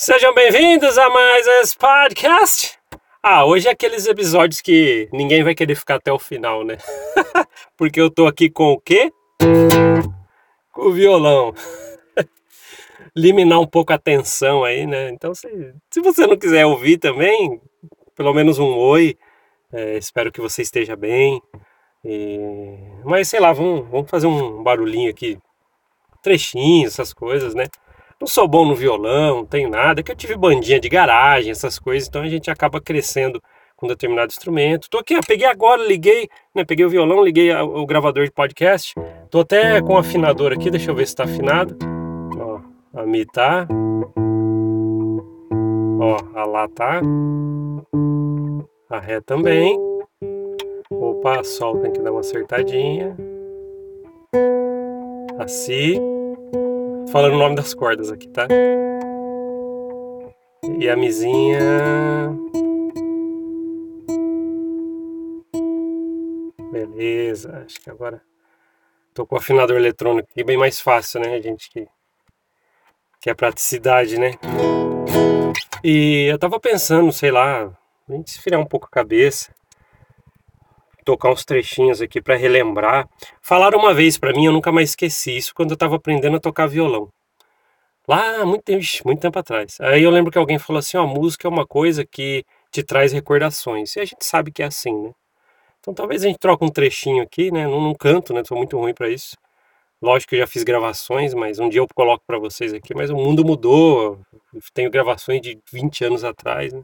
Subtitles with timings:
[0.00, 2.78] Sejam bem-vindos a mais esse podcast.
[3.20, 6.76] Ah, hoje é aqueles episódios que ninguém vai querer ficar até o final, né?
[7.76, 9.12] Porque eu tô aqui com o quê?
[10.70, 11.52] Com o violão.
[13.16, 15.10] Liminar um pouco a tensão aí, né?
[15.10, 15.48] Então, se,
[15.90, 17.60] se você não quiser ouvir também,
[18.14, 19.18] pelo menos um oi.
[19.72, 21.42] É, espero que você esteja bem.
[22.04, 22.38] E...
[23.04, 25.36] Mas sei lá, vamos, vamos fazer um barulhinho aqui.
[26.22, 27.64] Trechinhos, essas coisas, né?
[28.20, 31.52] Não sou bom no violão, não tenho nada, é que eu tive bandinha de garagem,
[31.52, 33.40] essas coisas, então a gente acaba crescendo
[33.76, 34.90] com determinado instrumento.
[34.90, 38.92] Tô aqui, ó, peguei agora, liguei, né, peguei o violão, liguei o gravador de podcast.
[39.30, 41.78] Tô até com o afinador aqui, deixa eu ver se tá afinado.
[42.36, 42.60] Ó,
[42.92, 43.68] a Mi tá.
[46.00, 47.00] Ó, a Lá tá.
[48.90, 49.78] A Ré também.
[50.90, 53.16] Opa, Sol tem que dar uma acertadinha.
[55.38, 56.00] A Si
[57.12, 58.46] falando o nome das cordas aqui, tá?
[60.78, 61.60] E a mizinha.
[66.70, 68.20] Beleza, acho que agora
[69.14, 71.70] tô com o afinador eletrônico aqui, bem mais fácil, né, gente?
[71.70, 71.88] Que,
[73.20, 74.32] que é praticidade, né?
[75.82, 77.72] E eu tava pensando, sei lá,
[78.08, 79.52] a gente esfriar um pouco a cabeça
[81.08, 83.08] tocar uns trechinhos aqui para relembrar.
[83.40, 86.40] Falaram uma vez para mim, eu nunca mais esqueci isso, quando eu estava aprendendo a
[86.40, 87.08] tocar violão.
[88.06, 89.78] Lá, muito tempo, muito tempo atrás.
[89.80, 93.10] Aí eu lembro que alguém falou assim, ó, música é uma coisa que te traz
[93.12, 93.96] recordações.
[93.96, 95.12] E a gente sabe que é assim, né?
[95.80, 97.66] Então talvez a gente troque um trechinho aqui, né?
[97.66, 98.42] Não canto, né?
[98.44, 99.34] Sou muito ruim para isso.
[100.02, 102.94] Lógico que eu já fiz gravações, mas um dia eu coloco para vocês aqui.
[102.94, 104.18] Mas o mundo mudou.
[104.52, 106.82] Eu tenho gravações de 20 anos atrás, né?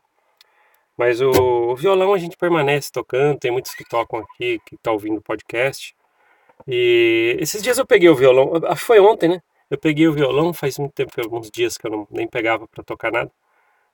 [0.97, 4.93] Mas o, o, violão a gente permanece tocando, tem muitos que tocam aqui, que tá
[4.93, 5.95] ouvindo o podcast.
[6.69, 9.41] E esses dias eu peguei o violão, acho que foi ontem, né?
[9.71, 12.85] Eu peguei o violão, faz muito tempo, alguns dias que eu não, nem pegava para
[12.85, 13.31] tocar nada.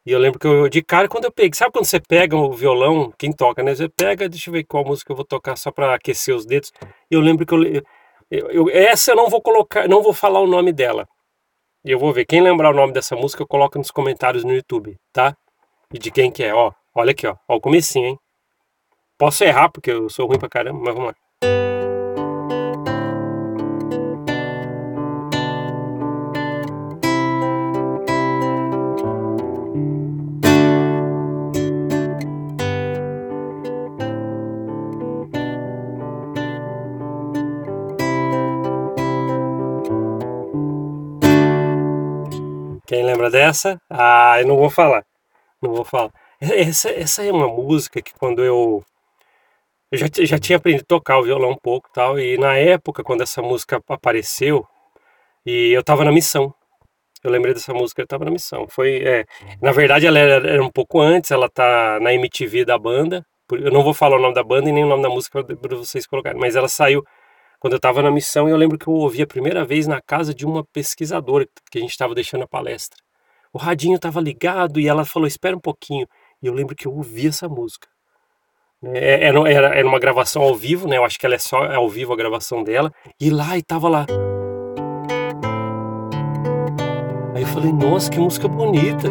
[0.04, 2.52] E eu lembro que eu, de cara, quando eu peguei, sabe quando você pega o
[2.52, 3.74] violão, quem toca, né?
[3.74, 6.72] Você pega, deixa eu ver qual música eu vou tocar só para aquecer os dedos.
[7.10, 7.64] E eu lembro que eu,
[8.30, 11.06] eu, eu, essa eu não vou colocar, não vou falar o nome dela.
[11.84, 14.52] E eu vou ver, quem lembrar o nome dessa música, eu coloco nos comentários no
[14.54, 15.36] YouTube, tá?
[15.92, 16.72] E de quem que é, ó.
[16.94, 17.36] Olha aqui, ó.
[17.48, 18.18] Ó o comecinho, hein?
[19.16, 21.14] Posso errar porque eu sou ruim pra caramba, mas vamos lá.
[42.86, 43.80] Quem lembra dessa?
[43.88, 45.04] Ah, eu não vou falar.
[45.62, 46.10] Não vou falar.
[46.40, 48.82] Essa, essa é uma música que quando eu
[49.92, 53.02] eu já, já tinha aprendido a tocar o violão um pouco tal, e na época,
[53.02, 54.64] quando essa música apareceu,
[55.44, 56.54] e eu tava na missão.
[57.22, 58.66] Eu lembrei dessa música, eu tava na missão.
[58.68, 59.26] Foi, é,
[59.60, 63.26] na verdade, ela era, era, um pouco antes, ela tá na MTV da banda.
[63.52, 65.76] Eu não vou falar o nome da banda e nem o nome da música para
[65.76, 67.04] vocês colocarem, mas ela saiu
[67.58, 70.00] quando eu tava na missão e eu lembro que eu ouvi a primeira vez na
[70.00, 72.98] casa de uma pesquisadora que a gente estava deixando a palestra.
[73.52, 76.06] O radinho tava ligado e ela falou: Espera um pouquinho.
[76.42, 77.88] E eu lembro que eu ouvi essa música.
[78.82, 80.96] É, era, era, era uma gravação ao vivo, né?
[80.96, 82.92] Eu acho que ela é só ao vivo a gravação dela.
[83.20, 84.06] E lá, e tava lá.
[87.34, 89.08] Aí eu falei, nossa, que música bonita.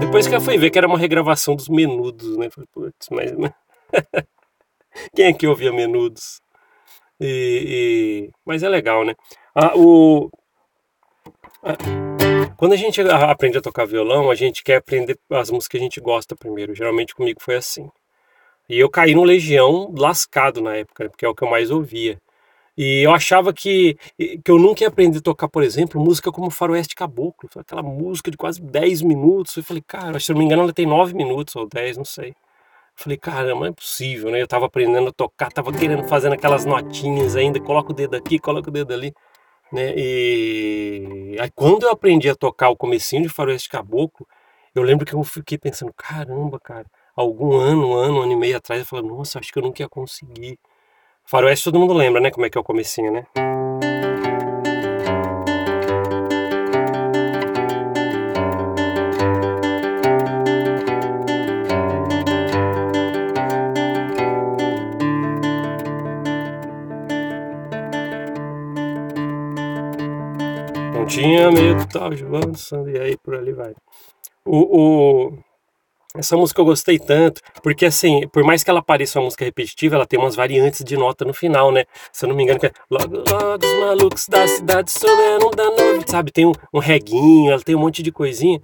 [0.00, 2.48] Depois que eu fui ver que era uma regravação dos Menudos, né?
[2.50, 3.32] falei, putz, mas...
[5.14, 6.40] Quem é que ouvia Menudos?
[7.20, 8.30] E, e...
[8.44, 9.14] Mas é legal, né?
[9.54, 10.30] Ah, o...
[11.62, 11.76] Ah,
[12.60, 15.80] quando a gente aprende a tocar violão, a gente quer aprender as músicas que a
[15.80, 16.74] gente gosta primeiro.
[16.74, 17.90] Geralmente comigo foi assim.
[18.68, 22.20] E eu caí no Legião lascado na época, porque é o que eu mais ouvia.
[22.76, 23.96] E eu achava que,
[24.44, 28.30] que eu nunca ia aprender a tocar, por exemplo, música como Faroeste Caboclo, aquela música
[28.30, 29.56] de quase 10 minutos.
[29.56, 32.28] Eu falei, cara, se não me engano, ela tem 9 minutos ou 10, não sei.
[32.28, 32.34] Eu
[32.94, 34.42] falei, caramba, é possível, né?
[34.42, 38.38] Eu tava aprendendo a tocar, tava querendo fazer aquelas notinhas ainda, coloca o dedo aqui,
[38.38, 39.14] coloca o dedo ali.
[39.72, 39.94] Né?
[39.96, 44.26] E aí quando eu aprendi a tocar o comecinho de Faroeste Caboclo,
[44.74, 48.36] eu lembro que eu fiquei pensando, caramba, cara, algum ano, um ano, um ano e
[48.36, 50.58] meio atrás, eu falei, nossa, acho que eu nunca ia conseguir.
[51.24, 53.26] Faroeste todo mundo lembra, né, como é que é o comecinho, né?
[71.22, 72.52] Tinha medo, tal, João,
[72.88, 73.74] e aí por ali vai.
[74.44, 74.58] O,
[75.28, 75.38] o,
[76.16, 79.94] essa música eu gostei tanto, porque assim, por mais que ela pareça uma música repetitiva,
[79.94, 81.84] ela tem umas variantes de nota no final, né?
[82.12, 85.70] Se eu não me engano, que é Logo, logo os malucos da cidade souberam da
[85.70, 86.32] noite, sabe?
[86.32, 88.60] Tem um, um reguinho, ela tem um monte de coisinha.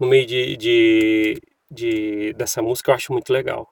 [0.00, 3.68] no meio de, de, de, dessa música eu acho muito legal.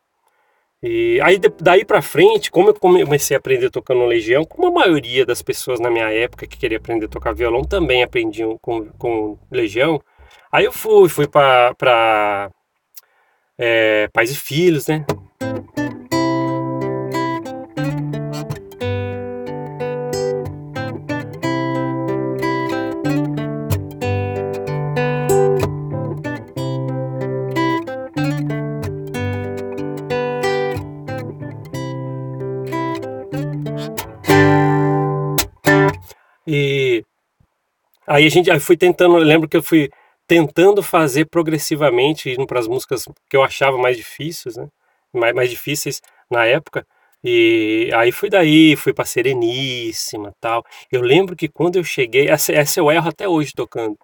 [0.83, 5.25] E aí daí para frente, como eu comecei a aprender tocando Legião, como a maioria
[5.25, 9.39] das pessoas na minha época que queria aprender a tocar violão também aprendiam com, com
[9.51, 10.01] Legião,
[10.53, 12.51] aí eu fui, fui para
[13.59, 15.05] é, Pais e Filhos, né?
[38.07, 39.91] Aí a gente aí fui tentando, eu lembro que eu fui
[40.27, 44.69] tentando fazer progressivamente, indo para as músicas que eu achava mais difíceis, né?
[45.13, 46.87] Mais, mais difíceis na época.
[47.23, 50.65] E aí fui daí, fui para Sereníssima tal.
[50.91, 53.99] Eu lembro que quando eu cheguei, essa, essa eu erro até hoje tocando.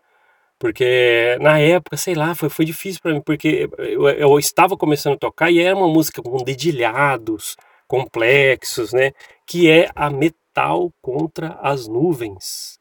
[0.58, 5.14] Porque na época, sei lá, foi, foi difícil para mim, porque eu, eu estava começando
[5.14, 7.56] a tocar e era uma música com dedilhados,
[7.88, 9.12] complexos, né?
[9.46, 12.78] Que é a metal contra as nuvens.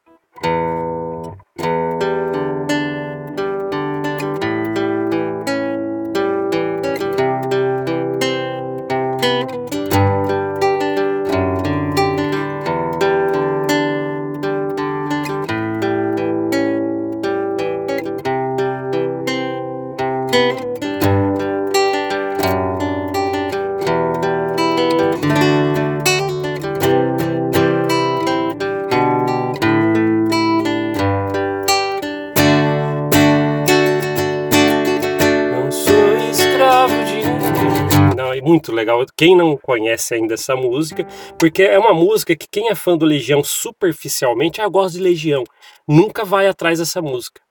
[38.61, 39.03] Muito legal.
[39.17, 41.05] Quem não conhece ainda essa música,
[41.39, 45.43] porque é uma música que quem é fã do Legião superficialmente, ah, gosto de Legião,
[45.87, 47.41] nunca vai atrás dessa música.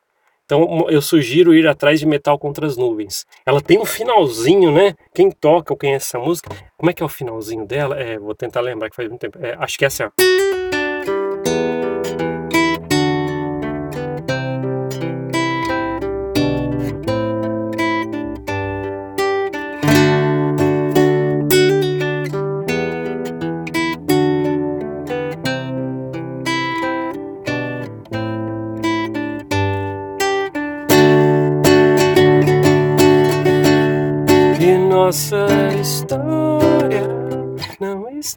[0.44, 3.24] Então eu sugiro ir atrás de Metal contra as Nuvens.
[3.44, 4.94] Ela tem um finalzinho, né?
[5.14, 8.00] Quem toca ou conhece essa música, como é que é o finalzinho dela?
[8.00, 9.38] É, vou tentar lembrar que faz muito tempo.
[9.40, 10.04] É, acho que é essa.
[10.04, 10.59] nossa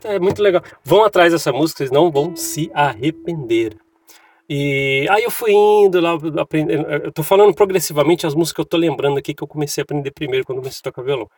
[0.03, 0.62] É muito legal.
[0.83, 3.77] Vão atrás dessa música, vocês não vão se arrepender.
[4.50, 6.85] E aí eu fui indo lá aprendendo.
[6.89, 9.83] Eu tô falando progressivamente as músicas que eu tô lembrando aqui que eu comecei a
[9.83, 11.30] aprender primeiro quando comecei a tocar violão.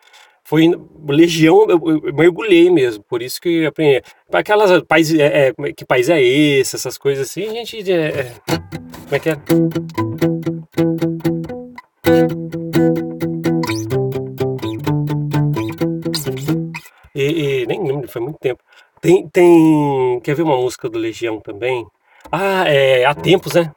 [0.43, 0.69] Foi
[1.07, 4.01] Legião, eu, eu, mergulhei mesmo, por isso que eu aprendi.
[4.31, 7.91] Aquelas país, é, é, que país é esse, essas coisas assim, gente.
[7.91, 8.33] É, é,
[9.05, 9.35] como é que é?
[17.15, 18.61] E, e, nem lembro, foi muito tempo.
[18.99, 20.19] Tem, tem.
[20.21, 21.87] Quer ver uma música do Legião também?
[22.29, 23.05] Ah, é.
[23.05, 23.71] Há tempos, né?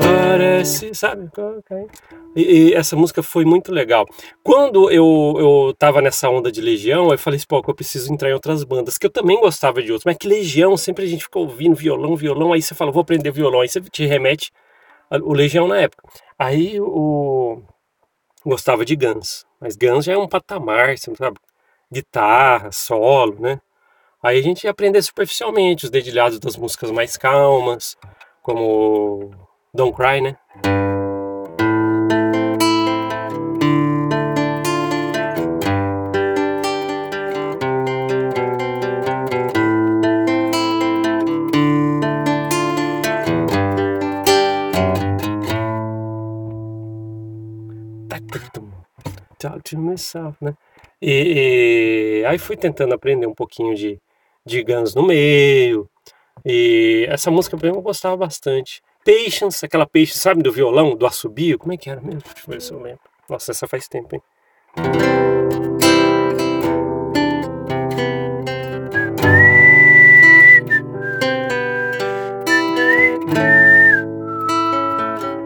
[0.00, 1.30] Parece, sabe?
[1.32, 1.86] Okay.
[2.38, 4.06] E, e, essa música foi muito legal.
[4.44, 8.30] Quando eu, eu tava nessa onda de Legião, eu falei assim, pô, eu preciso entrar
[8.30, 11.24] em outras bandas, que eu também gostava de outras, mas que Legião, sempre a gente
[11.24, 14.52] ficou ouvindo violão, violão, aí você fala, vou aprender violão, aí você te remete
[15.10, 16.04] o Legião na época.
[16.38, 17.60] Aí o
[18.46, 21.38] gostava de Guns, mas Guns já é um patamar, sabe?
[21.92, 23.60] Guitarra, solo, né?
[24.22, 27.96] Aí a gente ia aprender superficialmente os dedilhados das músicas mais calmas,
[28.42, 29.32] como
[29.74, 30.87] Don't Cry, né?
[49.98, 50.54] começar, né?
[51.02, 54.00] E, e, aí fui tentando aprender um pouquinho de,
[54.46, 55.88] de Guns no meio.
[56.44, 58.80] E essa música pra mim eu gostava bastante.
[59.04, 61.58] Patience, aquela Patience, sabe, do violão, do assobio?
[61.58, 62.22] Como é que era mesmo?
[62.22, 63.00] Deixa eu ver se eu lembro.
[63.28, 64.22] Nossa, essa faz tempo, hein?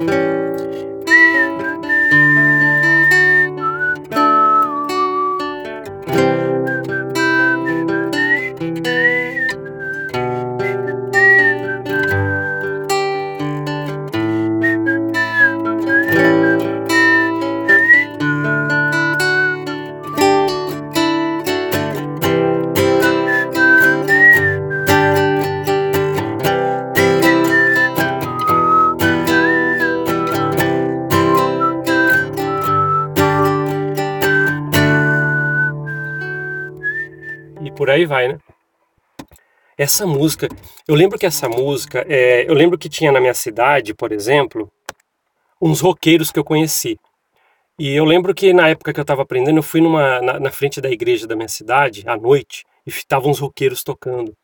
[0.03, 0.32] thank
[38.03, 38.39] aí vai, né?
[39.77, 40.49] Essa música,
[40.87, 44.71] eu lembro que essa música, é, eu lembro que tinha na minha cidade, por exemplo,
[45.61, 46.99] uns roqueiros que eu conheci.
[47.79, 50.51] E eu lembro que na época que eu estava aprendendo, eu fui numa, na, na,
[50.51, 54.37] frente da igreja da minha cidade, à noite, e estavam uns roqueiros tocando.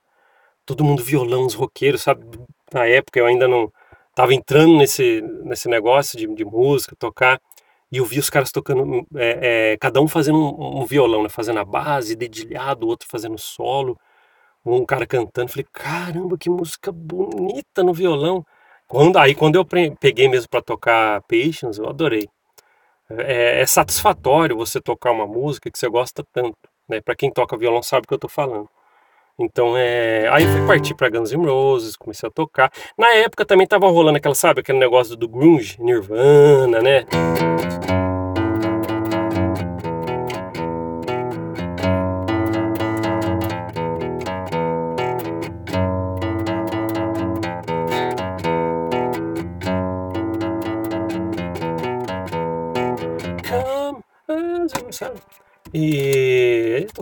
[0.64, 2.24] Todo mundo violão, uns roqueiros, sabe?
[2.72, 3.70] Na época eu ainda não
[4.10, 7.40] estava entrando nesse, nesse negócio de, de música, tocar.
[7.90, 11.28] E eu vi os caras tocando, é, é, cada um fazendo um, um, violão, né?
[11.28, 13.98] Fazendo a base, dedilhado, o outro fazendo solo,
[14.64, 15.50] um cara cantando.
[15.50, 18.44] Falei, caramba, que música bonita no violão.
[18.86, 19.64] Quando, aí quando eu
[20.00, 22.28] peguei mesmo para tocar Patience, eu adorei.
[23.10, 26.56] É, é, satisfatório você tocar uma música que você gosta tanto.
[26.88, 27.00] Né?
[27.00, 28.68] Para quem toca violão sabe o que eu estou falando.
[29.38, 30.28] Então, é...
[30.30, 32.72] aí eu fui partir para Guns N' Roses, comecei a tocar.
[32.96, 37.04] Na época também tava rolando aquela, sabe, aquele negócio do grunge, Nirvana, né?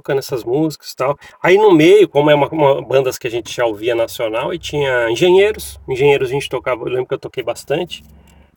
[0.06, 1.18] Tocando essas músicas e tal.
[1.42, 4.58] Aí no meio, como é uma, uma bandas que a gente já ouvia nacional, e
[4.58, 5.80] tinha engenheiros.
[5.88, 8.04] Engenheiros a gente tocava, eu lembro que eu toquei bastante.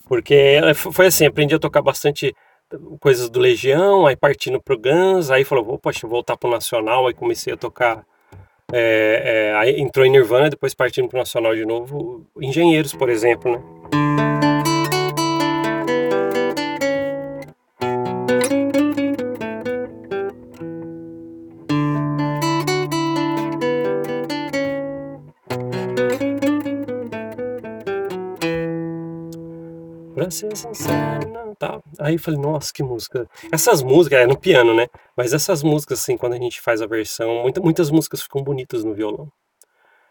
[0.08, 2.36] Porque foi assim, aprendi a tocar bastante
[3.00, 7.14] coisas do Legião, aí partindo pro Guns, aí falou, deixa eu voltar pro Nacional, aí
[7.14, 8.04] comecei a tocar.
[8.72, 13.52] É, é, aí entrou em Nirvana, depois partindo pro Nacional de novo, engenheiros, por exemplo,
[13.52, 13.79] né?
[32.10, 33.30] Aí eu falei, nossa, que música.
[33.52, 34.88] Essas músicas, é no piano, né?
[35.16, 38.84] Mas essas músicas, assim, quando a gente faz a versão, muita, muitas músicas ficam bonitas
[38.84, 39.32] no violão.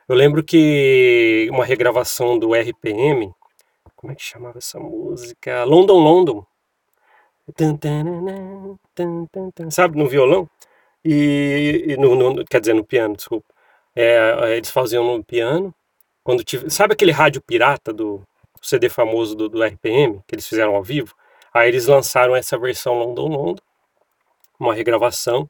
[0.08, 3.32] Eu lembro que uma regravação do RPM,
[3.96, 5.64] como é que chamava essa música?
[5.64, 6.46] London London.
[9.70, 10.48] Sabe, no violão?
[11.04, 13.46] E, e no, no, quer dizer, no piano, desculpa.
[13.96, 15.74] É, eles faziam no piano.
[16.22, 18.22] Quando tive, sabe aquele rádio pirata do,
[18.62, 21.14] CD famoso do, do RPM, que eles fizeram ao vivo.
[21.52, 23.62] Aí eles lançaram essa versão London London,
[24.58, 25.48] uma regravação,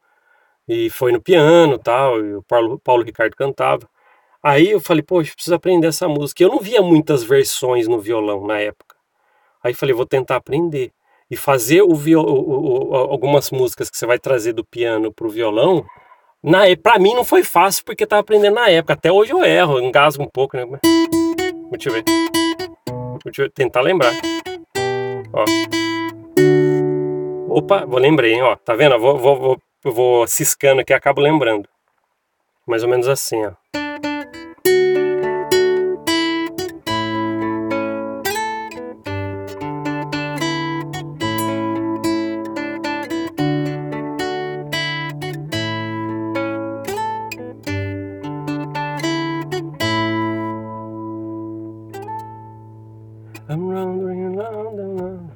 [0.69, 3.89] e foi no piano tal, e o Paulo, Paulo Ricardo cantava.
[4.43, 6.43] Aí eu falei, poxa, preciso aprender essa música.
[6.43, 8.95] Eu não via muitas versões no violão na época.
[9.63, 10.93] Aí falei, vou tentar aprender.
[11.31, 15.31] E fazer o o, o, algumas músicas que você vai trazer do piano para o
[15.31, 15.85] violão,
[16.43, 16.61] na...
[16.81, 18.95] para mim não foi fácil porque estava aprendendo na época.
[18.95, 20.65] Até hoje eu erro, engasgo um pouco, né?
[21.71, 22.05] Deixa eu ver.
[23.25, 24.13] Deixa eu tentar lembrar.
[25.33, 25.45] Ó.
[27.59, 28.55] Opa, vou lembrei, hein, ó.
[28.55, 28.97] Tá vendo?
[29.01, 31.69] vou, vou, vou, vou ciscando aqui acabo lembrando.
[32.65, 33.53] Mais ou menos assim, ó.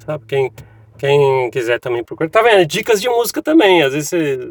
[0.05, 0.25] Sabe?
[0.25, 0.51] Quem,
[0.97, 1.32] quem
[1.63, 2.29] quiser também procurar.
[2.29, 2.65] Tá vendo?
[2.65, 3.81] Dicas de música também.
[3.83, 4.49] Às vezes você.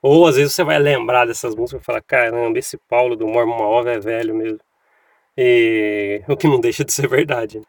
[0.00, 3.58] Ou às vezes você vai lembrar dessas músicas e falar, caramba, esse Paulo do Mormon
[3.58, 4.58] Maov é velho mesmo.
[5.36, 7.58] E o que não deixa de ser verdade.
[7.58, 7.64] Né?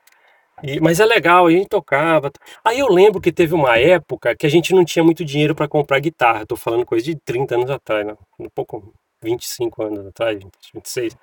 [0.63, 2.31] E, mas é legal, a gente tocava.
[2.63, 5.67] Aí eu lembro que teve uma época que a gente não tinha muito dinheiro para
[5.67, 6.45] comprar guitarra.
[6.45, 8.15] Tô falando coisa de 30 anos atrás, né?
[8.39, 10.39] um pouco, 25 anos atrás,
[10.73, 11.15] 26.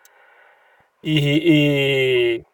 [1.03, 2.45] E, e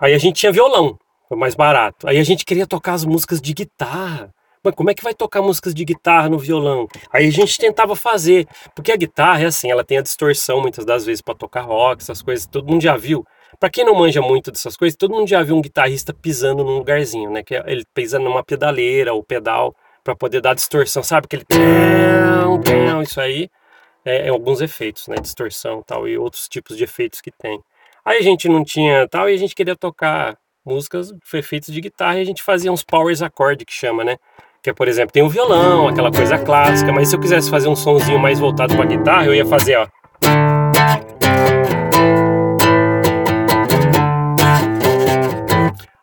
[0.00, 0.98] aí a gente tinha violão.
[1.28, 2.08] Foi mais barato.
[2.08, 4.32] Aí a gente queria tocar as músicas de guitarra.
[4.62, 6.88] Mas como é que vai tocar músicas de guitarra no violão?
[7.12, 10.84] Aí a gente tentava fazer, porque a guitarra é assim, ela tem a distorção muitas
[10.84, 13.24] das vezes para tocar rock, essas coisas, todo mundo já viu.
[13.60, 16.78] Para quem não manja muito dessas coisas, todo mundo já viu um guitarrista pisando num
[16.78, 17.42] lugarzinho, né?
[17.42, 21.26] Que é ele pisa numa pedaleira ou pedal para poder dar distorção, sabe?
[21.26, 21.44] Aquele
[23.02, 23.48] isso aí
[24.04, 25.16] é, é alguns efeitos, né?
[25.16, 27.60] Distorção, tal e outros tipos de efeitos que tem.
[28.04, 32.18] Aí a gente não tinha tal e a gente queria tocar músicas feitas de guitarra
[32.18, 34.18] e a gente fazia uns powers acorde que chama, né?
[34.60, 37.68] Que é, por exemplo, tem o violão, aquela coisa clássica, mas se eu quisesse fazer
[37.68, 39.86] um sonzinho mais voltado para guitarra, eu ia fazer, ó.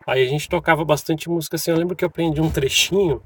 [0.08, 1.72] Aí a gente tocava bastante música assim.
[1.72, 3.22] Eu lembro que eu aprendi um trechinho.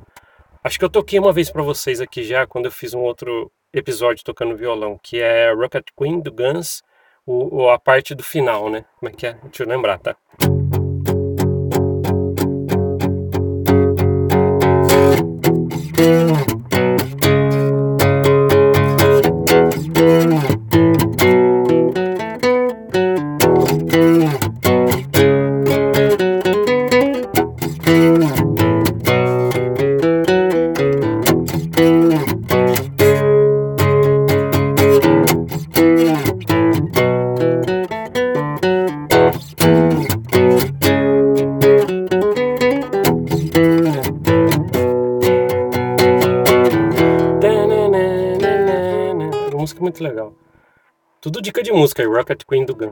[0.63, 3.51] Acho que eu toquei uma vez para vocês aqui já, quando eu fiz um outro
[3.73, 6.81] episódio tocando violão, que é Rocket Queen do Guns,
[7.25, 8.85] o, a parte do final, né?
[8.99, 9.33] Como é que é?
[9.33, 10.15] Deixa eu lembrar, tá?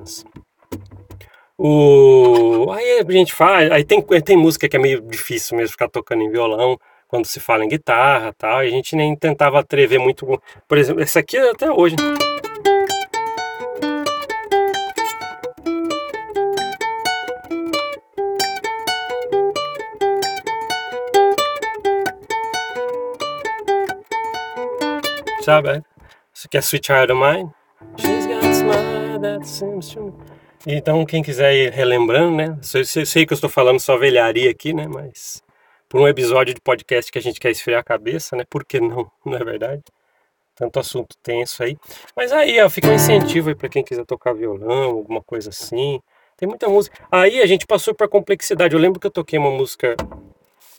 [0.06, 0.26] Guns.
[1.58, 2.72] O...
[2.72, 6.22] Aí a gente faz, aí tem, tem música que é meio difícil mesmo ficar tocando
[6.22, 10.42] em violão, quando se fala em guitarra tal, e a gente nem tentava atrever muito.
[10.68, 11.96] Por exemplo, essa aqui é até hoje.
[25.42, 25.84] Sabe?
[26.34, 28.15] Isso aqui é Sweet Child of Mine.
[30.68, 32.58] Então, quem quiser ir relembrando, né?
[32.62, 34.88] Sei, sei que eu estou falando só velharia aqui, né?
[34.88, 35.44] Mas
[35.88, 38.44] por um episódio de podcast que a gente quer esfriar a cabeça, né?
[38.50, 39.10] Por que não?
[39.26, 39.84] Não é verdade?
[40.56, 41.78] Tanto assunto tenso aí.
[42.16, 46.02] Mas aí, ó, fica um incentivo aí para quem quiser tocar violão, alguma coisa assim.
[46.38, 46.98] Tem muita música.
[47.12, 48.74] Aí a gente passou para complexidade.
[48.74, 49.96] Eu lembro que eu toquei uma música.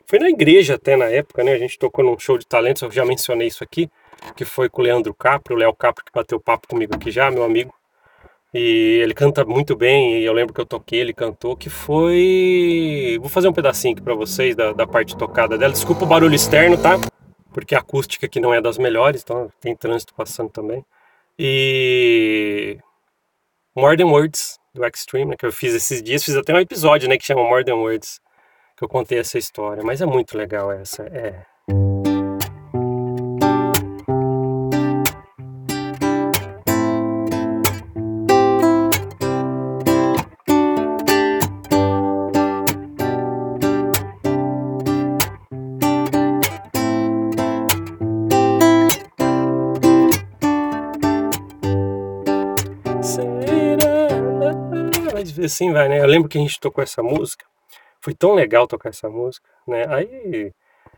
[0.07, 1.53] Foi na igreja até na época, né?
[1.53, 3.91] A gente tocou num show de talentos, eu já mencionei isso aqui,
[4.35, 7.31] que foi com o Leandro Capro, o Léo Capro que bateu papo comigo aqui já,
[7.31, 7.75] meu amigo.
[8.55, 13.19] E ele canta muito bem, e eu lembro que eu toquei, ele cantou, que foi.
[13.21, 15.73] Vou fazer um pedacinho aqui pra vocês da, da parte tocada dela.
[15.73, 16.99] Desculpa o barulho externo, tá?
[17.53, 20.85] Porque a acústica aqui não é das melhores, então tem trânsito passando também.
[21.38, 22.79] E.
[23.75, 27.09] More Than Words, do Extreme, né, que eu fiz esses dias, fiz até um episódio,
[27.09, 28.20] né, que chama More Than Words,
[28.75, 29.83] que eu contei essa história.
[29.83, 31.44] Mas é muito legal essa, é.
[55.46, 56.00] Assim vai, né?
[56.00, 57.44] Eu lembro que a gente tocou essa música,
[58.00, 59.87] foi tão legal tocar essa música, né?
[59.88, 60.52] Aí,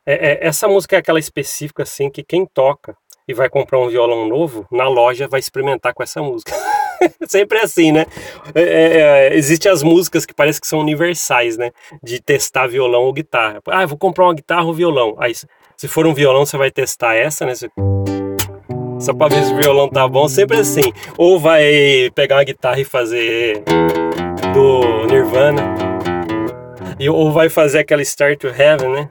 [0.04, 3.88] é, é, essa música é aquela específica, assim, que quem toca e vai comprar um
[3.88, 6.52] violão novo, na loja vai experimentar com essa música.
[7.28, 8.06] Sempre é assim, né?
[8.54, 11.70] É, é, é, Existem as músicas que parece que são universais, né?
[12.02, 13.60] De testar violão ou guitarra.
[13.66, 15.14] Ah, vou comprar uma guitarra ou violão.
[15.18, 15.34] Aí,
[15.76, 17.54] se for um violão, você vai testar essa, né?
[17.54, 17.70] Você
[19.00, 20.92] só pra ver se o violão tá bom, sempre assim.
[21.16, 23.62] Ou vai pegar uma guitarra e fazer
[24.52, 25.62] do Nirvana.
[26.98, 29.10] E, ou vai fazer aquela Start to Heaven, né?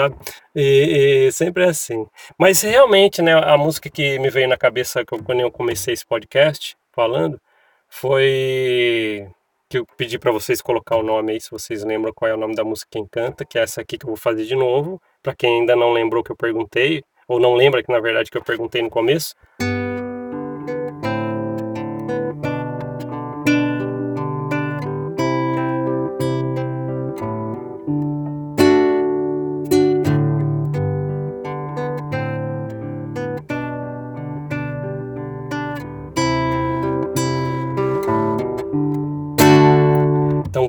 [0.00, 0.16] sabe?
[0.54, 2.06] E, e, sempre é assim.
[2.38, 6.76] Mas realmente, né, a música que me veio na cabeça quando eu comecei esse podcast
[6.92, 7.40] falando
[7.88, 9.28] foi
[9.70, 12.36] que eu pedi para vocês colocar o nome aí, se vocês lembram qual é o
[12.36, 15.00] nome da música quem canta, que é essa aqui que eu vou fazer de novo,
[15.22, 18.36] para quem ainda não lembrou que eu perguntei, ou não lembra que na verdade que
[18.36, 19.32] eu perguntei no começo.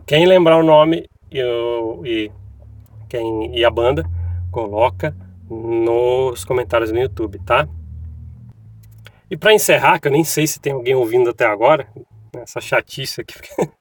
[0.06, 1.42] Quem lembrar o nome e,
[2.06, 2.32] e,
[3.10, 4.04] quem, e a banda,
[4.52, 5.16] coloca
[5.50, 7.68] nos comentários no YouTube, tá?
[9.30, 11.88] E para encerrar, que eu nem sei se tem alguém ouvindo até agora,
[12.36, 13.36] essa chatice aqui,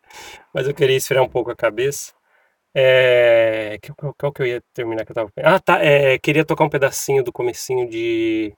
[0.55, 2.13] mas eu queria esfriar um pouco a cabeça.
[2.73, 5.85] É, qual, qual que eu ia terminar que eu tava Ah, tá.
[5.85, 8.55] É, queria tocar um pedacinho do comecinho de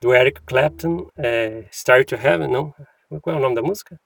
[0.00, 2.74] do Eric Clapton, é, Start to Heaven, não?
[3.20, 3.98] Qual é o nome da música?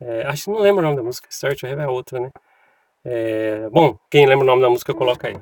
[0.00, 2.30] É, acho que não lembro o nome da música, Start to Heaven é outra, né?
[3.04, 5.36] É, bom, quem lembra o nome da música, coloca aí.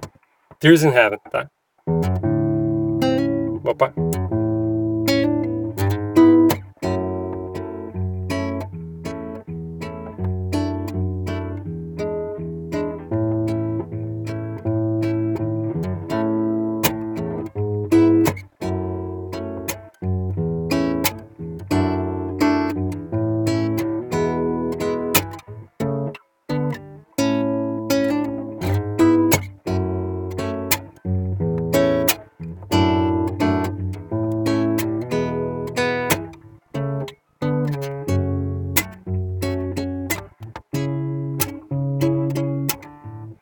[0.59, 1.49] Tears in Heaven, tá?
[3.65, 3.93] Opa!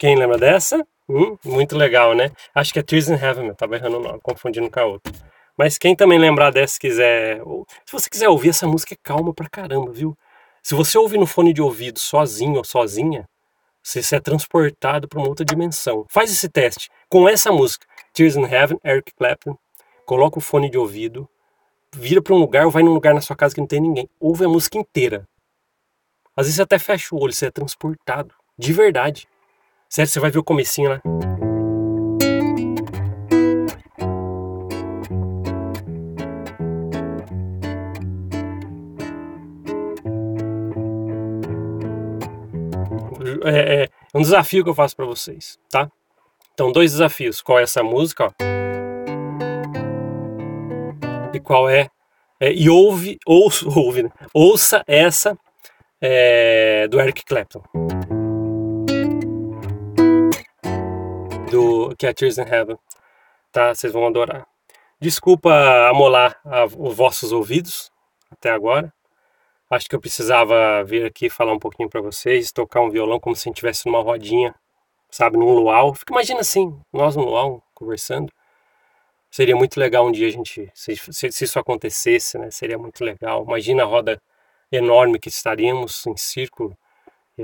[0.00, 0.82] Quem lembra dessa?
[1.06, 2.30] Hum, muito legal, né?
[2.54, 5.12] Acho que é Tears in Heaven, eu tava errando o nome, confundindo com a outra.
[5.58, 7.42] Mas quem também lembrar dessa quiser.
[7.84, 10.16] Se você quiser ouvir essa música, é calma pra caramba, viu?
[10.62, 13.28] Se você ouvir no fone de ouvido sozinho ou sozinha,
[13.82, 16.06] você é transportado para uma outra dimensão.
[16.08, 19.54] Faz esse teste com essa música, Tears in Heaven, Eric Clapton.
[20.06, 21.28] Coloca o fone de ouvido
[21.94, 24.08] vira para um lugar ou vai num lugar na sua casa que não tem ninguém.
[24.18, 25.28] Ouve a música inteira.
[26.34, 28.34] Às vezes você até fecha o olho, você é transportado.
[28.56, 29.28] De verdade.
[29.92, 31.03] Sério, você vai ver o comecinho lá.
[43.44, 45.90] É, é, um desafio que eu faço para vocês, tá?
[46.55, 47.42] Então, dois desafios.
[47.42, 48.26] Qual é essa música?
[48.26, 48.31] Ó?
[51.35, 51.88] E qual é,
[52.38, 54.11] é e ouve, ouça, ouve, né?
[54.33, 55.37] ouça essa
[56.00, 57.62] é, do Eric Clapton.
[61.50, 62.78] Do, que é Tears in Heaven.
[63.52, 63.74] Tá?
[63.74, 64.46] Vocês vão adorar.
[65.00, 65.50] Desculpa
[65.88, 67.90] amolar a, os vossos ouvidos
[68.30, 68.92] até agora.
[69.70, 73.36] Acho que eu precisava vir aqui falar um pouquinho para vocês, tocar um violão como
[73.36, 74.54] se a gente estivesse numa rodinha,
[75.10, 75.94] sabe, num luau.
[75.94, 78.32] Fica imagina assim, nós no luau conversando.
[79.30, 82.50] Seria muito legal um dia a gente, se, se, se isso acontecesse, né?
[82.50, 83.44] Seria muito legal.
[83.44, 84.20] Imagina a roda
[84.72, 86.76] enorme que estaríamos em círculo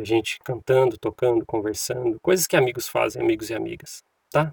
[0.00, 4.52] a gente cantando, tocando, conversando, coisas que amigos fazem, amigos e amigas, tá?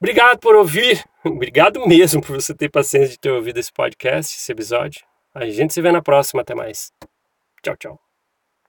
[0.00, 4.52] Obrigado por ouvir, obrigado mesmo por você ter paciência de ter ouvido esse podcast, esse
[4.52, 5.02] episódio.
[5.34, 6.42] A gente se vê na próxima.
[6.42, 6.92] Até mais.
[7.62, 8.03] Tchau, tchau.